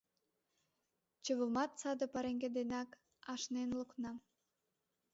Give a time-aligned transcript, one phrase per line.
[1.23, 2.89] Чывымат саде пареҥге денак
[3.33, 4.11] ашнен лукна.